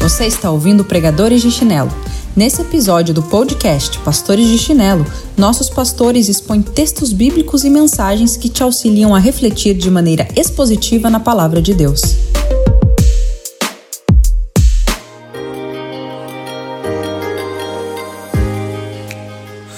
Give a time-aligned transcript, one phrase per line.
[0.00, 1.90] Você está ouvindo Pregadores de Chinelo.
[2.36, 8.48] Nesse episódio do podcast Pastores de Chinelo, nossos pastores expõem textos bíblicos e mensagens que
[8.48, 12.16] te auxiliam a refletir de maneira expositiva na palavra de Deus.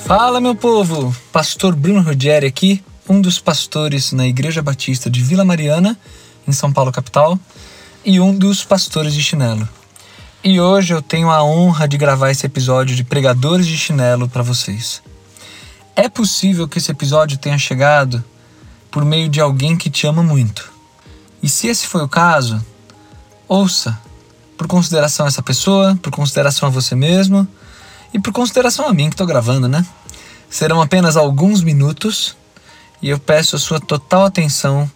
[0.04, 1.14] Fala, meu povo!
[1.32, 5.98] Pastor Bruno Ruggeri aqui, um dos pastores na Igreja Batista de Vila Mariana,
[6.46, 7.38] em São Paulo, capital,
[8.04, 9.68] e um dos pastores de chinelo.
[10.44, 14.42] E hoje eu tenho a honra de gravar esse episódio de Pregadores de Chinelo para
[14.42, 15.02] vocês.
[15.94, 18.24] É possível que esse episódio tenha chegado
[18.90, 20.72] por meio de alguém que te ama muito.
[21.42, 22.64] E se esse foi o caso,
[23.46, 23.98] ouça,
[24.56, 27.46] por consideração a essa pessoa, por consideração a você mesmo
[28.12, 29.84] e por consideração a mim que estou gravando, né?
[30.50, 32.36] Serão apenas alguns minutos
[33.02, 34.88] e eu peço a sua total atenção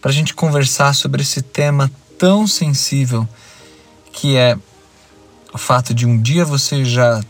[0.00, 3.26] para a gente conversar sobre esse tema tão sensível
[4.12, 4.56] que é
[5.52, 7.22] o fato de um dia você já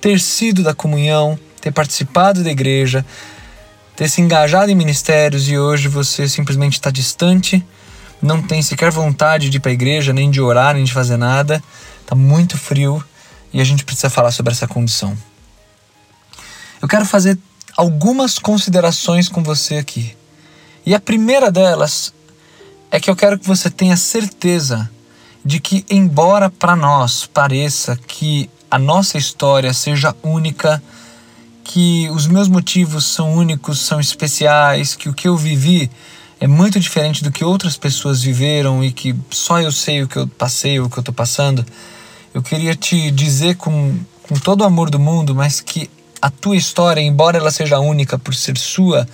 [0.00, 3.04] ter sido da comunhão, ter participado da igreja,
[3.94, 7.64] ter se engajado em ministérios e hoje você simplesmente está distante,
[8.22, 11.16] não tem sequer vontade de ir para a igreja, nem de orar, nem de fazer
[11.16, 11.62] nada,
[12.00, 13.04] está muito frio
[13.52, 15.16] e a gente precisa falar sobre essa condição.
[16.80, 17.38] Eu quero fazer
[17.78, 20.12] algumas considerações com você aqui.
[20.84, 22.12] E a primeira delas
[22.90, 24.90] é que eu quero que você tenha certeza
[25.44, 30.82] de que, embora para nós pareça que a nossa história seja única,
[31.62, 35.88] que os meus motivos são únicos, são especiais, que o que eu vivi
[36.40, 40.16] é muito diferente do que outras pessoas viveram e que só eu sei o que
[40.16, 41.64] eu passei o que eu estou passando,
[42.34, 45.88] eu queria te dizer com, com todo o amor do mundo, mas que
[46.20, 49.06] a tua história, embora ela seja única por ser sua,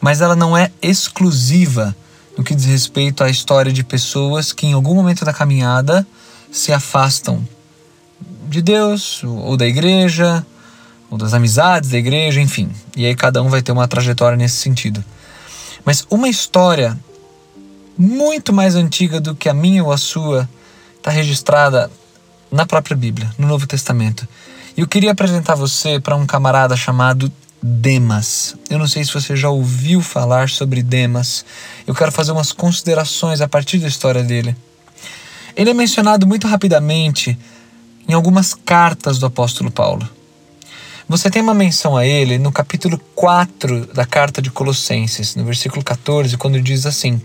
[0.00, 1.94] mas ela não é exclusiva
[2.36, 6.06] no que diz respeito à história de pessoas que em algum momento da caminhada
[6.52, 7.46] se afastam
[8.48, 10.44] de Deus ou da igreja
[11.10, 12.70] ou das amizades da igreja, enfim.
[12.96, 15.04] E aí cada um vai ter uma trajetória nesse sentido.
[15.84, 16.98] Mas uma história
[17.96, 20.48] muito mais antiga do que a minha ou a sua
[20.96, 21.90] está registrada
[22.50, 24.26] na própria Bíblia, no Novo Testamento.
[24.76, 27.32] Eu queria apresentar você para um camarada chamado
[27.62, 28.54] Demas.
[28.68, 31.46] Eu não sei se você já ouviu falar sobre Demas.
[31.86, 34.54] Eu quero fazer umas considerações a partir da história dele.
[35.56, 37.38] Ele é mencionado muito rapidamente
[38.06, 40.06] em algumas cartas do apóstolo Paulo.
[41.08, 45.82] Você tem uma menção a ele no capítulo 4 da carta de Colossenses, no versículo
[45.82, 47.18] 14, quando diz assim: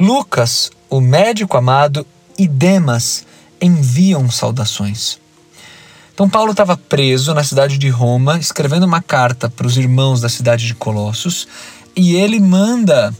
[0.00, 2.06] Lucas, o médico amado,
[2.38, 3.26] e Demas
[3.60, 5.18] enviam saudações.
[6.18, 10.28] Então, Paulo estava preso na cidade de Roma, escrevendo uma carta para os irmãos da
[10.28, 11.46] cidade de Colossos,
[11.94, 13.14] e ele manda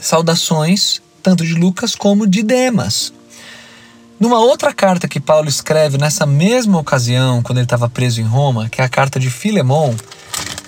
[0.00, 3.12] saudações tanto de Lucas como de Demas.
[4.20, 8.68] Numa outra carta que Paulo escreve nessa mesma ocasião, quando ele estava preso em Roma,
[8.68, 9.92] que é a carta de Filemon,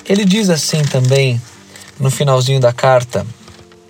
[0.05, 1.41] ele diz assim também,
[2.01, 3.25] no finalzinho da carta,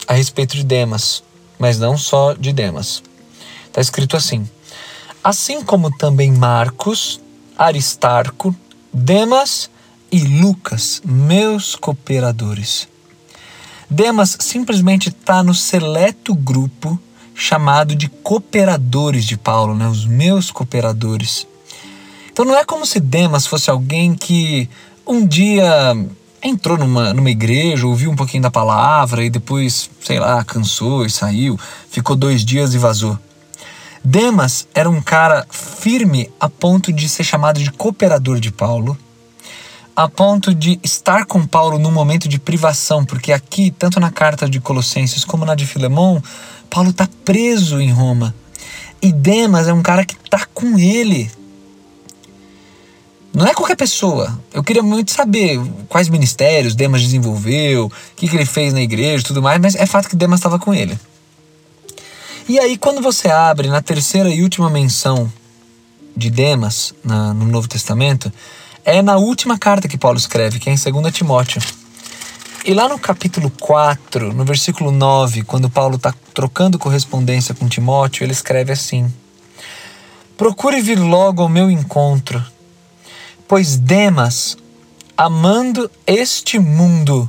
[0.07, 1.23] a respeito de Demas,
[1.59, 3.03] mas não só de Demas.
[3.67, 4.47] Está escrito assim:
[5.23, 7.21] assim como também Marcos,
[7.57, 8.55] Aristarco,
[8.93, 9.71] Demas
[10.11, 12.89] e Lucas, meus cooperadores.
[13.91, 16.99] Demas simplesmente está no seleto grupo
[17.35, 19.89] chamado de cooperadores de Paulo, né?
[19.89, 21.47] os meus cooperadores.
[22.31, 24.69] Então não é como se Demas fosse alguém que
[25.07, 25.97] um dia
[26.43, 31.11] entrou numa, numa igreja, ouviu um pouquinho da palavra e depois, sei lá, cansou e
[31.11, 31.59] saiu,
[31.91, 33.19] ficou dois dias e vazou.
[34.05, 38.97] Demas era um cara firme a ponto de ser chamado de cooperador de Paulo,
[39.95, 44.49] a ponto de estar com Paulo num momento de privação, porque aqui, tanto na carta
[44.49, 46.23] de Colossenses como na de Filemão,
[46.71, 48.35] Paulo está preso em Roma.
[49.03, 51.31] E Demas é um cara que está com ele.
[53.33, 54.39] Não é qualquer pessoa.
[54.53, 59.23] Eu queria muito saber quais ministérios Demas desenvolveu, o que, que ele fez na igreja
[59.23, 60.99] e tudo mais, mas é fato que Demas estava com ele.
[62.49, 65.31] E aí, quando você abre na terceira e última menção
[66.17, 68.33] de Demas na, no Novo Testamento,
[68.87, 71.61] é na última carta que Paulo escreve, que é em 2 Timóteo.
[72.65, 78.25] E lá no capítulo 4, no versículo 9, quando Paulo está trocando correspondência com Timóteo,
[78.25, 79.13] ele escreve assim:
[80.35, 82.43] Procure vir logo ao meu encontro,
[83.47, 84.57] pois Demas,
[85.15, 87.29] amando este mundo,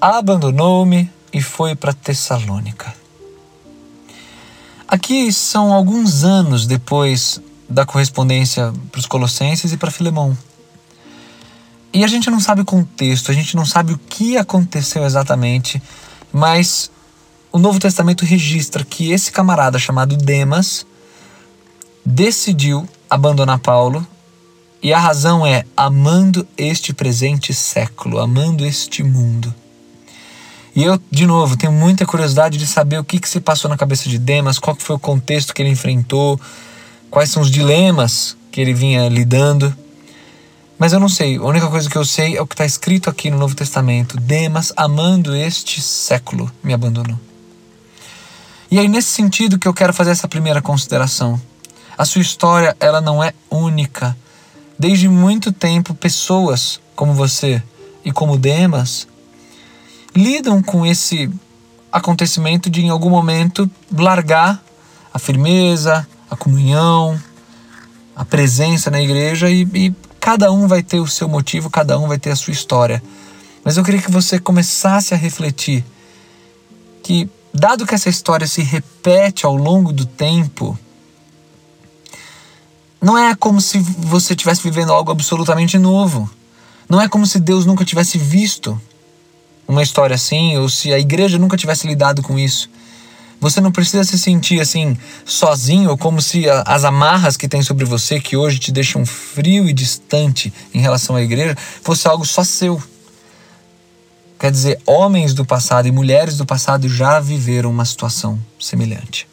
[0.00, 2.99] abandonou-me e foi para Tessalônica.
[5.02, 10.36] Aqui são alguns anos depois da correspondência para os Colossenses e para Filemão.
[11.90, 15.82] E a gente não sabe o contexto, a gente não sabe o que aconteceu exatamente,
[16.30, 16.90] mas
[17.50, 20.84] o Novo Testamento registra que esse camarada chamado Demas
[22.04, 24.06] decidiu abandonar Paulo
[24.82, 29.52] e a razão é amando este presente século, amando este mundo.
[30.74, 33.76] E eu, de novo, tenho muita curiosidade de saber o que, que se passou na
[33.76, 36.40] cabeça de Demas, qual foi o contexto que ele enfrentou,
[37.10, 39.74] quais são os dilemas que ele vinha lidando.
[40.78, 43.10] Mas eu não sei, a única coisa que eu sei é o que está escrito
[43.10, 47.18] aqui no Novo Testamento: Demas, amando este século, me abandonou.
[48.70, 51.40] E aí, nesse sentido, que eu quero fazer essa primeira consideração.
[51.98, 54.16] A sua história, ela não é única.
[54.78, 57.62] Desde muito tempo, pessoas como você
[58.04, 59.06] e como Demas
[60.14, 61.30] lidam com esse
[61.92, 64.62] acontecimento de, em algum momento, largar
[65.12, 67.20] a firmeza, a comunhão,
[68.14, 72.06] a presença na igreja e, e cada um vai ter o seu motivo, cada um
[72.06, 73.02] vai ter a sua história.
[73.64, 75.84] Mas eu queria que você começasse a refletir
[77.02, 80.78] que, dado que essa história se repete ao longo do tempo,
[83.00, 86.30] não é como se você estivesse vivendo algo absolutamente novo.
[86.88, 88.80] Não é como se Deus nunca tivesse visto
[89.70, 92.68] uma história assim, ou se a igreja nunca tivesse lidado com isso.
[93.38, 97.84] Você não precisa se sentir assim sozinho, ou como se as amarras que tem sobre
[97.84, 102.42] você, que hoje te deixam frio e distante em relação à igreja, fosse algo só
[102.42, 102.82] seu.
[104.40, 109.28] Quer dizer, homens do passado e mulheres do passado já viveram uma situação semelhante.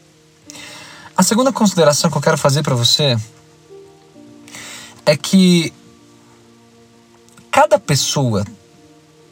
[1.18, 3.18] A segunda consideração que eu quero fazer para você
[5.04, 5.74] é que
[7.50, 8.46] cada pessoa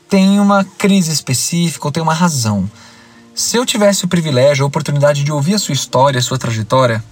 [0.09, 2.69] tem uma crise específica ou tem uma razão.
[3.33, 7.03] Se eu tivesse o privilégio, a oportunidade de ouvir a sua história, a sua trajetória,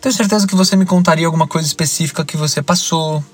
[0.00, 3.24] tenho certeza que você me contaria alguma coisa específica que você passou,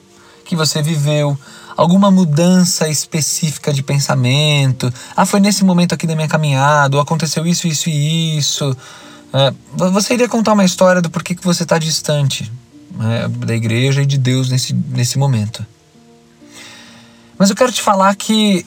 [0.45, 1.37] que você viveu,
[1.77, 4.93] alguma mudança específica de pensamento.
[5.15, 8.77] Ah, foi nesse momento aqui da minha caminhada, ou aconteceu isso, isso e isso.
[9.33, 9.53] É,
[9.91, 12.51] você iria contar uma história do porquê que você está distante
[12.95, 15.65] né, da igreja e de Deus nesse, nesse momento.
[17.43, 18.65] Mas eu quero te falar que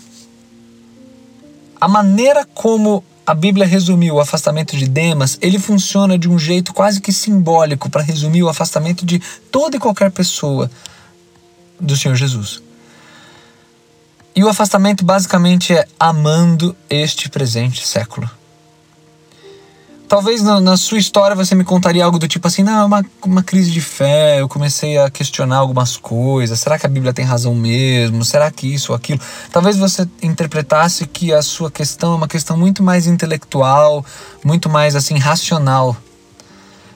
[1.79, 6.73] a maneira como a Bíblia resumiu o afastamento de Demas, ele funciona de um jeito
[6.73, 10.69] quase que simbólico para resumir o afastamento de toda e qualquer pessoa
[11.79, 12.61] do Senhor Jesus.
[14.35, 18.29] E o afastamento basicamente é amando este presente século.
[20.07, 23.05] Talvez na, na, sua história você me contaria algo do tipo assim: não, é uma,
[23.23, 26.59] uma crise de fé, eu comecei a questionar algumas coisas.
[26.59, 28.23] Será que a Bíblia tem razão mesmo?
[28.23, 29.19] Será que isso ou aquilo?
[29.51, 34.05] Talvez você interpretasse que a sua questão é uma questão muito mais intelectual,
[34.43, 35.97] muito mais assim, racional.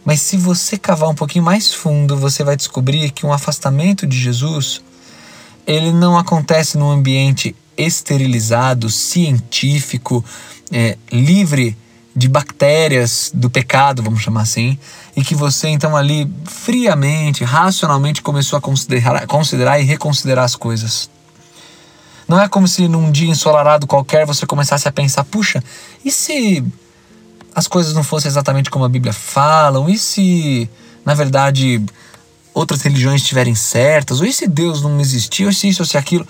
[0.05, 4.17] Mas se você cavar um pouquinho mais fundo, você vai descobrir que um afastamento de
[4.17, 4.81] Jesus
[5.65, 10.23] ele não acontece num ambiente esterilizado, científico,
[10.71, 11.77] é, livre
[12.19, 14.77] de bactérias do pecado, vamos chamar assim,
[15.15, 21.09] e que você então ali friamente, racionalmente começou a considerar, considerar e reconsiderar as coisas.
[22.27, 25.63] Não é como se num dia ensolarado qualquer você começasse a pensar: puxa,
[26.03, 26.61] e se
[27.55, 29.89] as coisas não fossem exatamente como a Bíblia fala?
[29.89, 30.69] E se,
[31.05, 31.81] na verdade,
[32.53, 34.19] outras religiões estiverem certas?
[34.19, 35.45] Ou e se Deus não existia?
[35.45, 36.27] Ou se isso ou se aquilo?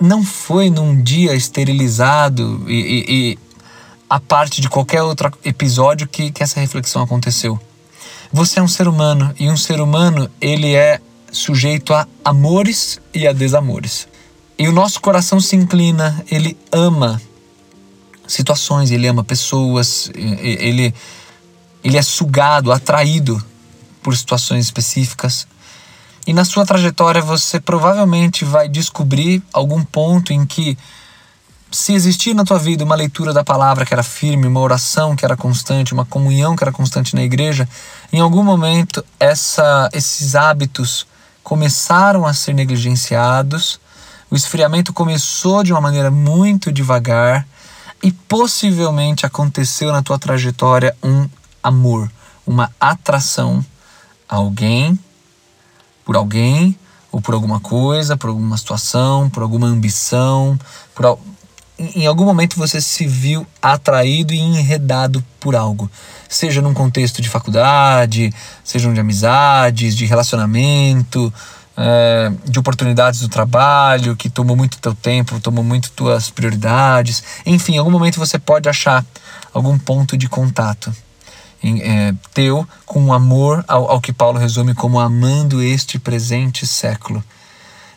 [0.00, 3.38] Não foi num dia esterilizado e, e,
[4.14, 7.58] a parte de qualquer outro episódio que, que essa reflexão aconteceu.
[8.32, 11.00] Você é um ser humano e um ser humano ele é
[11.32, 14.06] sujeito a amores e a desamores.
[14.56, 17.20] E o nosso coração se inclina, ele ama
[18.24, 20.94] situações, ele ama pessoas, ele,
[21.82, 23.44] ele é sugado, atraído
[24.00, 25.44] por situações específicas.
[26.24, 30.78] E na sua trajetória você provavelmente vai descobrir algum ponto em que
[31.74, 35.24] se existir na tua vida uma leitura da palavra que era firme, uma oração que
[35.24, 37.68] era constante, uma comunhão que era constante na igreja,
[38.12, 41.04] em algum momento essa, esses hábitos
[41.42, 43.80] começaram a ser negligenciados,
[44.30, 47.44] o esfriamento começou de uma maneira muito devagar
[48.00, 51.28] e possivelmente aconteceu na tua trajetória um
[51.60, 52.08] amor,
[52.46, 53.64] uma atração
[54.28, 54.96] a alguém,
[56.04, 56.78] por alguém,
[57.10, 60.58] ou por alguma coisa, por alguma situação, por alguma ambição,
[60.94, 61.18] por,
[61.78, 65.90] em algum momento você se viu atraído e enredado por algo,
[66.28, 71.32] seja num contexto de faculdade, seja de amizades, de relacionamento,
[71.76, 77.74] é, de oportunidades do trabalho que tomou muito teu tempo, tomou muito tuas prioridades, enfim,
[77.74, 79.04] em algum momento você pode achar
[79.52, 80.94] algum ponto de contato
[81.82, 87.24] é, teu com amor ao, ao que Paulo resume como amando este presente século.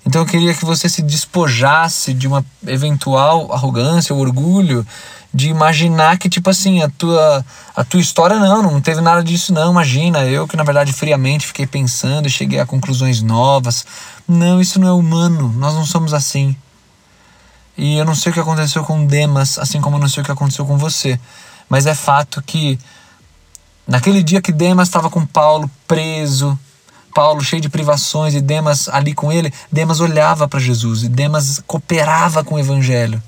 [0.07, 4.87] Então eu queria que você se despojasse de uma eventual arrogância ou orgulho
[5.33, 7.45] de imaginar que, tipo assim, a tua,
[7.75, 9.69] a tua história não, não teve nada disso, não.
[9.69, 13.85] Imagina, eu que na verdade friamente fiquei pensando e cheguei a conclusões novas.
[14.25, 16.55] Não, isso não é humano, nós não somos assim.
[17.77, 20.25] E eu não sei o que aconteceu com Demas, assim como eu não sei o
[20.25, 21.19] que aconteceu com você.
[21.67, 22.79] Mas é fato que
[23.85, 26.57] naquele dia que Demas estava com Paulo preso,
[27.17, 31.59] Paulo cheio de privações e Demas ali com ele, Demas olhava para Jesus e Demas
[31.65, 33.19] cooperava com o evangelho.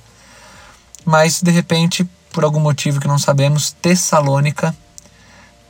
[1.04, 4.78] Mas de repente, por algum motivo que não sabemos, Tessalônica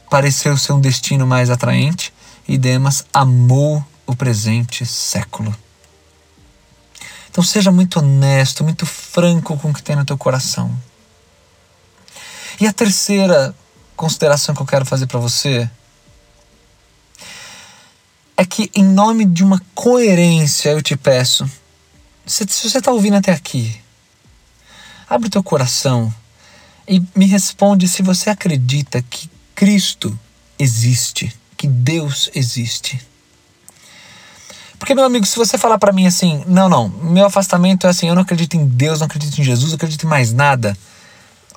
[0.10, 2.14] pareceu ser um destino mais atraente
[2.46, 5.56] e Demas amou o presente século.
[7.32, 10.78] Então seja muito honesto, muito franco com o que tem no teu coração.
[12.60, 13.56] E a terceira
[13.96, 15.70] consideração que eu quero fazer para você
[18.40, 21.46] é que, em nome de uma coerência, eu te peço,
[22.26, 23.78] se, se você está ouvindo até aqui,
[25.10, 26.14] abre o teu coração
[26.88, 30.18] e me responde se você acredita que Cristo
[30.58, 33.06] existe, que Deus existe.
[34.80, 38.08] Porque, meu amigo, se você falar para mim assim, não, não, meu afastamento é assim,
[38.08, 40.78] eu não acredito em Deus, não acredito em Jesus, não acredito em mais nada.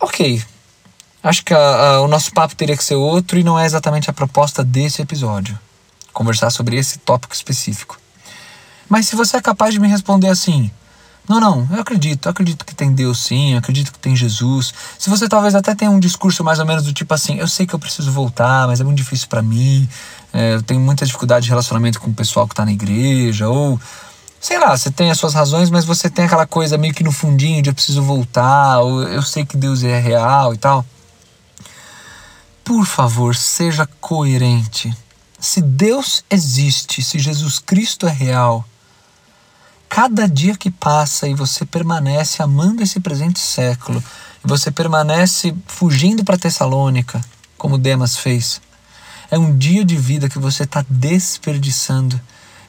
[0.00, 0.42] Ok.
[1.22, 4.10] Acho que a, a, o nosso papo teria que ser outro e não é exatamente
[4.10, 5.56] a proposta desse episódio.
[6.12, 7.98] Conversar sobre esse tópico específico.
[8.88, 10.70] Mas se você é capaz de me responder assim,
[11.28, 14.74] não, não, eu acredito, eu acredito que tem Deus sim, eu acredito que tem Jesus.
[14.98, 17.66] Se você talvez até tenha um discurso mais ou menos do tipo assim, eu sei
[17.66, 19.88] que eu preciso voltar, mas é muito difícil para mim,
[20.32, 23.80] é, eu tenho muita dificuldade de relacionamento com o pessoal que tá na igreja, ou
[24.40, 27.12] sei lá, você tem as suas razões, mas você tem aquela coisa meio que no
[27.12, 30.84] fundinho de eu preciso voltar, ou eu sei que Deus é real e tal.
[32.64, 34.92] Por favor, seja coerente.
[35.42, 38.64] Se Deus existe, se Jesus Cristo é real,
[39.88, 44.00] cada dia que passa e você permanece amando esse presente século,
[44.44, 47.20] e você permanece fugindo para Tessalônica,
[47.58, 48.60] como Demas fez,
[49.32, 52.20] é um dia de vida que você está desperdiçando.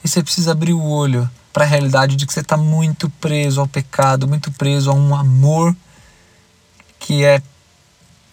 [0.03, 3.61] E você precisa abrir o olho para a realidade de que você está muito preso
[3.61, 5.75] ao pecado, muito preso a um amor
[6.97, 7.39] que é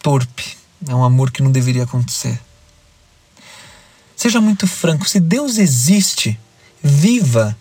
[0.02, 0.56] torpe,
[0.88, 2.40] é um amor que não deveria acontecer.
[4.20, 6.38] Seja muito franco, se Deus existe,
[6.82, 7.56] viva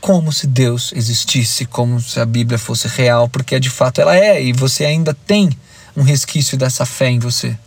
[0.00, 4.40] como se Deus existisse, como se a Bíblia fosse real, porque de fato ela é,
[4.40, 5.50] e você ainda tem
[5.96, 7.58] um resquício dessa fé em você.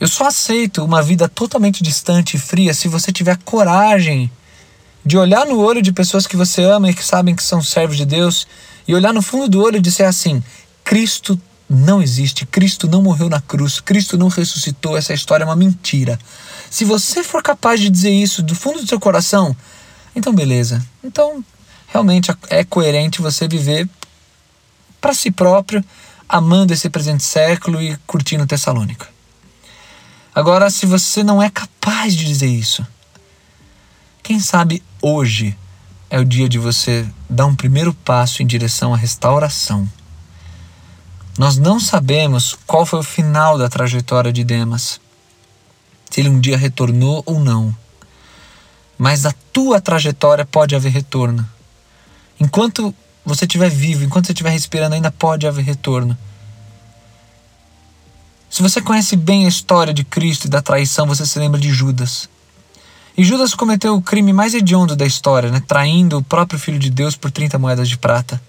[0.00, 4.32] Eu só aceito uma vida totalmente distante e fria se você tiver coragem
[5.04, 7.98] de olhar no olho de pessoas que você ama e que sabem que são servos
[7.98, 8.48] de Deus
[8.88, 10.42] e olhar no fundo do olho e dizer assim:
[10.82, 15.56] Cristo não existe, Cristo não morreu na cruz, Cristo não ressuscitou, essa história é uma
[15.56, 16.18] mentira.
[16.70, 19.56] Se você for capaz de dizer isso do fundo do seu coração,
[20.14, 20.82] então, beleza.
[21.04, 21.44] Então,
[21.88, 23.86] realmente é coerente você viver
[25.00, 25.84] para si próprio,
[26.26, 29.06] amando esse presente século e curtindo Tessalônica.
[30.34, 32.86] Agora, se você não é capaz de dizer isso,
[34.22, 35.56] quem sabe hoje
[36.08, 39.88] é o dia de você dar um primeiro passo em direção à restauração.
[41.38, 45.00] Nós não sabemos qual foi o final da trajetória de Demas,
[46.10, 47.74] se ele um dia retornou ou não
[48.98, 51.46] mas a tua trajetória pode haver retorno.
[52.40, 56.16] Enquanto você estiver vivo, enquanto você estiver respirando, ainda pode haver retorno.
[58.48, 61.70] Se você conhece bem a história de Cristo e da traição, você se lembra de
[61.70, 62.28] Judas.
[63.16, 65.62] E Judas cometeu o crime mais hediondo da história, né?
[65.66, 68.40] traindo o próprio Filho de Deus por 30 moedas de prata.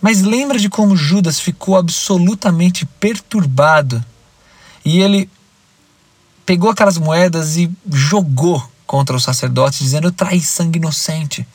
[0.00, 4.04] Mas lembra de como Judas ficou absolutamente perturbado
[4.84, 5.28] e ele
[6.44, 11.46] pegou aquelas moedas e jogou contra os sacerdotes, dizendo: Eu traí sangue inocente.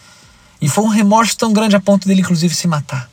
[0.62, 3.10] E foi um remorso tão grande a ponto dele, inclusive, se matar.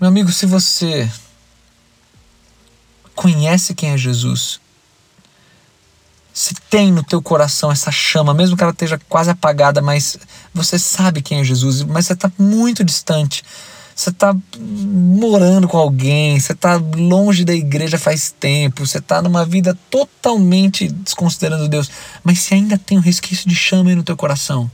[0.00, 1.10] Meu amigo, se você
[3.14, 4.60] conhece quem é Jesus,
[6.34, 10.18] se tem no teu coração essa chama, mesmo que ela esteja quase apagada, mas
[10.52, 13.42] você sabe quem é Jesus, mas você está muito distante
[13.94, 19.44] você está morando com alguém, você está longe da igreja faz tempo, você está numa
[19.44, 21.88] vida totalmente desconsiderando Deus,
[22.24, 24.68] mas se ainda tem um resquício de chama aí no teu coração,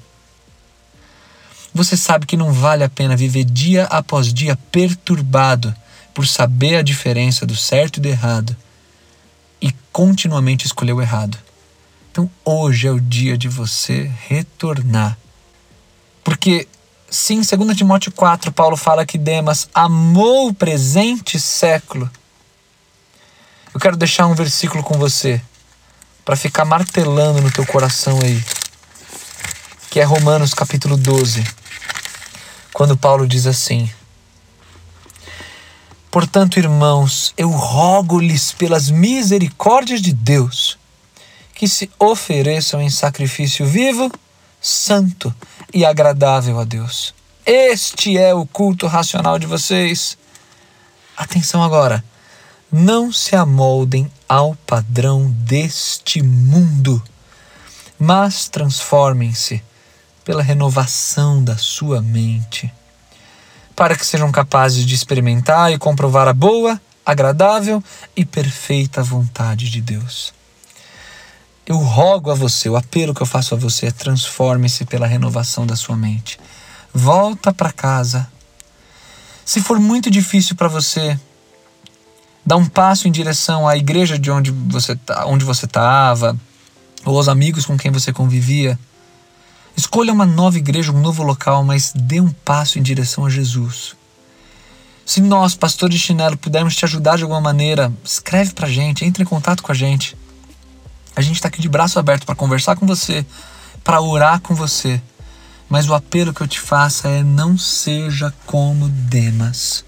[1.74, 5.74] você sabe que não vale a pena viver dia após dia perturbado
[6.14, 8.56] por saber a diferença do certo e do errado
[9.60, 11.38] e continuamente escolher o errado.
[12.10, 15.16] Então hoje é o dia de você retornar.
[16.24, 16.66] Porque
[17.10, 22.08] Sim, 2 Timóteo 4, Paulo fala que Demas amou o presente século.
[23.74, 25.42] Eu quero deixar um versículo com você
[26.24, 28.40] para ficar martelando no teu coração aí,
[29.90, 31.44] que é Romanos capítulo 12,
[32.72, 33.90] quando Paulo diz assim:
[36.12, 40.78] Portanto, irmãos, eu rogo-lhes pelas misericórdias de Deus
[41.60, 44.10] que se ofereçam em sacrifício vivo,
[44.62, 45.30] santo
[45.74, 47.12] e agradável a Deus.
[47.44, 50.16] Este é o culto racional de vocês.
[51.14, 52.02] Atenção agora.
[52.72, 57.02] Não se amoldem ao padrão deste mundo,
[57.98, 59.62] mas transformem-se
[60.24, 62.72] pela renovação da sua mente,
[63.76, 67.84] para que sejam capazes de experimentar e comprovar a boa, agradável
[68.16, 70.39] e perfeita vontade de Deus.
[71.70, 75.64] Eu rogo a você, o apelo que eu faço a você é transforme-se pela renovação
[75.64, 76.36] da sua mente.
[76.92, 78.28] Volta para casa.
[79.44, 81.16] Se for muito difícil para você
[82.44, 86.36] dar um passo em direção à igreja de onde você tá, onde você estava,
[87.04, 88.76] ou aos amigos com quem você convivia,
[89.76, 93.94] escolha uma nova igreja, um novo local, mas dê um passo em direção a Jesus.
[95.06, 99.22] Se nós, pastores de chinelo, pudermos te ajudar de alguma maneira, escreve pra gente, entre
[99.22, 100.16] em contato com a gente.
[101.20, 103.26] A gente está aqui de braço aberto para conversar com você,
[103.84, 104.98] para orar com você.
[105.68, 109.84] Mas o apelo que eu te faço é não seja como Demas.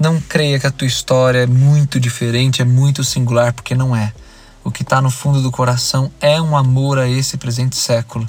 [0.00, 4.14] Não creia que a tua história é muito diferente, é muito singular, porque não é.
[4.64, 8.26] O que está no fundo do coração é um amor a esse presente século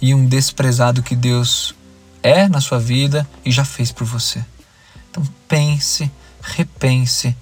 [0.00, 1.74] e um desprezado que Deus
[2.22, 4.42] é na sua vida e já fez por você.
[5.10, 6.10] Então pense,
[6.40, 7.36] repense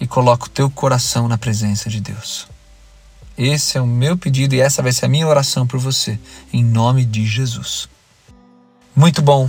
[0.00, 2.46] e coloque o teu coração na presença de Deus.
[3.36, 6.18] Esse é o meu pedido e essa vai ser a minha oração por você,
[6.52, 7.88] em nome de Jesus.
[8.94, 9.48] Muito bom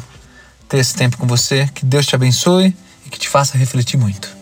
[0.68, 2.76] ter esse tempo com você, que Deus te abençoe
[3.06, 4.39] e que te faça refletir muito.